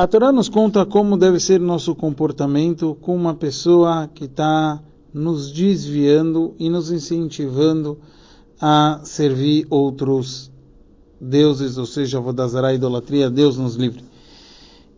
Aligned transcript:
A 0.00 0.06
Torá 0.06 0.32
nos 0.32 0.48
conta 0.48 0.86
como 0.86 1.14
deve 1.14 1.38
ser 1.38 1.60
nosso 1.60 1.94
comportamento 1.94 2.96
com 3.02 3.14
uma 3.14 3.34
pessoa 3.34 4.08
que 4.08 4.24
está 4.24 4.82
nos 5.12 5.52
desviando 5.52 6.54
e 6.58 6.70
nos 6.70 6.90
incentivando 6.90 7.98
a 8.58 9.02
servir 9.04 9.66
outros 9.68 10.50
deuses, 11.20 11.76
ou 11.76 11.84
seja, 11.84 12.18
Vodazara, 12.18 12.72
idolatria, 12.72 13.28
Deus 13.28 13.58
nos 13.58 13.74
livre. 13.74 14.02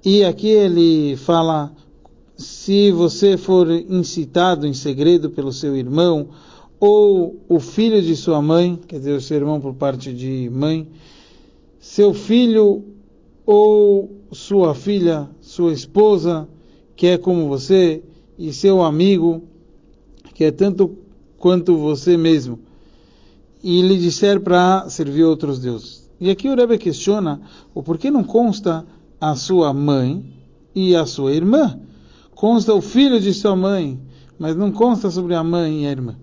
E 0.04 0.22
aqui 0.22 0.46
ele 0.46 1.16
fala, 1.16 1.72
se 2.36 2.92
você 2.92 3.36
for 3.36 3.68
incitado 3.72 4.68
em 4.68 4.72
segredo 4.72 5.30
pelo 5.30 5.52
seu 5.52 5.76
irmão, 5.76 6.28
ou 6.78 7.40
o 7.48 7.58
filho 7.58 8.00
de 8.00 8.14
sua 8.14 8.40
mãe, 8.40 8.78
quer 8.86 8.98
dizer, 8.98 9.16
o 9.16 9.20
seu 9.20 9.36
irmão 9.36 9.60
por 9.60 9.74
parte 9.74 10.12
de 10.12 10.48
mãe, 10.54 10.88
seu 11.80 12.14
filho 12.14 12.91
ou 13.44 14.22
sua 14.32 14.74
filha, 14.74 15.28
sua 15.40 15.72
esposa, 15.72 16.48
que 16.96 17.06
é 17.06 17.18
como 17.18 17.48
você, 17.48 18.02
e 18.38 18.52
seu 18.52 18.82
amigo, 18.82 19.42
que 20.34 20.44
é 20.44 20.50
tanto 20.50 20.96
quanto 21.38 21.76
você 21.76 22.16
mesmo, 22.16 22.60
e 23.62 23.82
lhe 23.82 23.98
disser 23.98 24.40
para 24.40 24.88
servir 24.88 25.24
outros 25.24 25.58
deuses. 25.58 26.08
E 26.20 26.30
aqui 26.30 26.48
o 26.48 26.54
Rebbe 26.54 26.78
questiona 26.78 27.40
o 27.74 27.82
porquê 27.82 28.10
não 28.10 28.22
consta 28.22 28.86
a 29.20 29.34
sua 29.34 29.72
mãe 29.72 30.24
e 30.74 30.94
a 30.94 31.04
sua 31.04 31.32
irmã. 31.32 31.80
Consta 32.34 32.74
o 32.74 32.80
filho 32.80 33.20
de 33.20 33.34
sua 33.34 33.56
mãe, 33.56 34.00
mas 34.38 34.56
não 34.56 34.70
consta 34.70 35.10
sobre 35.10 35.34
a 35.34 35.42
mãe 35.42 35.82
e 35.82 35.86
a 35.86 35.90
irmã. 35.90 36.16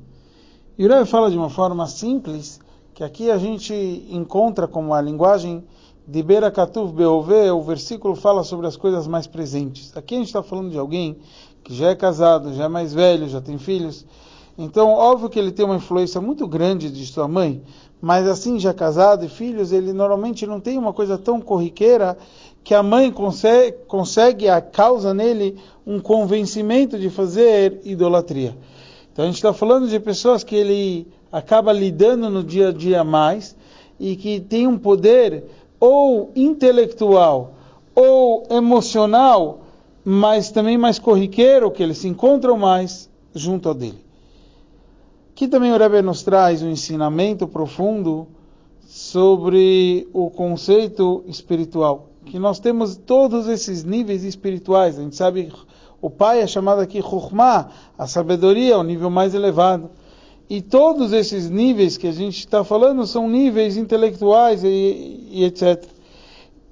E 0.78 0.86
o 0.86 0.90
Rebbe 0.90 1.06
fala 1.06 1.30
de 1.30 1.38
uma 1.38 1.50
forma 1.50 1.86
simples, 1.88 2.60
que 2.94 3.04
aqui 3.04 3.30
a 3.30 3.38
gente 3.38 3.74
encontra 4.10 4.68
como 4.68 4.94
a 4.94 5.02
linguagem 5.02 5.64
de 6.10 6.24
Berakatuv 6.24 6.92
Beové, 6.92 7.52
o 7.52 7.62
versículo 7.62 8.16
fala 8.16 8.44
sobre 8.44 8.66
as 8.66 8.76
coisas 8.76 9.06
mais 9.06 9.28
presentes. 9.28 9.96
Aqui 9.96 10.16
a 10.16 10.18
gente 10.18 10.26
está 10.26 10.42
falando 10.42 10.72
de 10.72 10.78
alguém 10.80 11.18
que 11.64 11.72
já 11.72 11.90
é 11.90 11.96
casado, 11.96 12.52
já 12.56 12.64
é 12.64 12.68
mais 12.68 12.92
velho, 12.92 13.30
já 13.30 13.40
tem 13.40 13.60
filhos. 13.60 14.08
Então, 14.58 14.90
óbvio 14.90 15.30
que 15.30 15.38
ele 15.38 15.52
tem 15.52 15.64
uma 15.64 15.76
influência 15.76 16.20
muito 16.20 16.48
grande 16.48 16.90
de 16.90 17.06
sua 17.06 17.28
mãe, 17.28 17.62
mas 18.02 18.28
assim, 18.28 18.58
já 18.60 18.74
casado 18.74 19.24
e 19.24 19.30
filhos, 19.30 19.72
ele 19.72 19.94
normalmente 19.94 20.48
não 20.48 20.60
tem 20.60 20.80
uma 20.80 20.92
coisa 20.94 21.16
tão 21.16 21.40
corriqueira 21.40 22.18
que 22.64 22.74
a 22.74 22.82
mãe 22.82 23.12
consegue, 23.12 23.78
consegue 23.88 24.50
a 24.50 24.60
causa 24.60 25.14
nele 25.14 25.58
um 25.86 26.00
convencimento 26.00 26.98
de 26.98 27.12
fazer 27.12 27.82
idolatria. 27.84 28.58
Então 29.14 29.26
a 29.26 29.28
gente 29.28 29.38
está 29.38 29.54
falando 29.54 29.88
de 29.88 30.00
pessoas 30.00 30.44
que 30.44 30.56
ele 30.56 31.08
acaba 31.32 31.72
lidando 31.72 32.32
no 32.32 32.44
dia 32.44 32.70
a 32.70 32.74
dia 32.74 33.04
mais 33.04 33.56
e 34.00 34.16
que 34.16 34.40
tem 34.40 34.66
um 34.66 34.78
poder 34.78 35.44
ou 35.80 36.32
intelectual 36.36 37.54
ou 37.96 38.48
emocional, 38.50 39.62
mas 40.04 40.52
também 40.52 40.78
mais 40.78 41.00
corriqueiro, 41.00 41.72
que 41.72 41.84
eles 41.84 41.98
se 41.98 42.08
encontram 42.08 42.58
mais 42.58 43.10
junto 43.34 43.70
a 43.70 43.74
dele. 43.74 44.04
Aqui 45.32 45.48
também 45.48 45.72
o 45.72 45.78
Rebbe 45.78 46.02
nos 46.02 46.24
traz 46.24 46.62
um 46.62 46.70
ensinamento 46.70 47.48
profundo 47.48 48.28
sobre 48.88 50.08
o 50.12 50.30
conceito 50.30 51.24
espiritual, 51.28 52.10
que 52.26 52.40
nós 52.40 52.60
temos 52.60 52.98
todos 52.98 53.48
esses 53.48 53.84
níveis 53.84 54.24
espirituais. 54.24 54.98
A 54.98 55.02
gente 55.02 55.16
sabe, 55.16 55.52
o 56.02 56.10
pai 56.10 56.42
é 56.42 56.48
chamado 56.48 56.82
aqui 56.82 57.02
Chokhmah, 57.02 57.70
a 57.98 58.08
sabedoria, 58.08 58.78
o 58.78 58.84
nível 58.84 59.10
mais 59.10 59.34
elevado. 59.34 59.90
E 60.50 60.64
todos 60.64 61.14
esses 61.14 61.48
níveis 61.48 61.96
que 61.96 62.08
a 62.08 62.12
gente 62.12 62.40
está 62.40 62.64
falando 62.64 63.06
são 63.06 63.30
níveis 63.30 63.78
intelectuais 63.78 64.64
e, 64.64 65.28
e, 65.30 65.44
etc. 65.44 65.86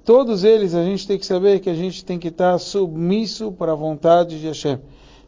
Todos 0.04 0.42
eles 0.42 0.74
a 0.74 0.82
gente 0.82 1.06
tem 1.06 1.16
que 1.16 1.24
saber 1.24 1.60
que 1.60 1.70
a 1.70 1.74
gente 1.74 2.04
tem 2.04 2.18
que 2.18 2.26
estar 2.26 2.58
submisso 2.58 3.52
para 3.52 3.70
a 3.70 3.76
vontade 3.76 4.40
de 4.40 4.48
Hashem. 4.48 4.80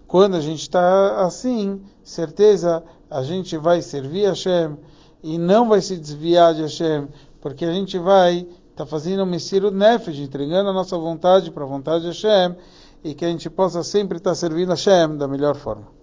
Quando 0.09 0.35
a 0.35 0.41
gente 0.41 0.63
está 0.63 1.25
assim, 1.25 1.81
certeza, 2.03 2.83
a 3.09 3.23
gente 3.23 3.57
vai 3.57 3.83
servir 3.83 4.27
Hashem 4.27 4.77
e 5.23 5.39
não 5.39 5.69
vai 5.69 5.81
se 5.81 5.97
desviar 5.97 6.53
de 6.53 6.63
Hashem, 6.63 7.07
porque 7.41 7.65
a 7.65 7.73
gente 7.73 7.99
vai 7.99 8.39
estar 8.39 8.85
tá 8.85 8.87
fazendo 8.87 9.23
o 9.23 9.27
Messiro 9.27 9.71
Nefesh, 9.71 10.19
entregando 10.19 10.71
a 10.71 10.73
nossa 10.73 10.99
vontade 10.99 11.53
para 11.53 11.63
a 11.63 11.69
vontade 11.69 12.03
de 12.03 12.09
Hashem, 12.09 12.57
e 13.05 13.15
que 13.15 13.25
a 13.25 13.29
gente 13.29 13.49
possa 13.49 13.85
sempre 13.85 14.19
estar 14.19 14.31
tá 14.31 14.35
servindo 14.35 14.71
Hashem 14.71 15.17
da 15.17 15.29
melhor 15.29 15.55
forma. 15.55 15.87